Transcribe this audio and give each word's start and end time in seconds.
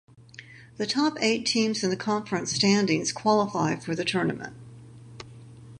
The 0.77 0.87
top 0.87 1.21
eight 1.21 1.45
teams 1.45 1.83
in 1.83 1.91
the 1.91 1.95
conference 1.95 2.51
standings 2.53 3.11
qualify 3.11 3.75
for 3.75 3.93
the 3.93 4.03
tournament. 4.03 4.55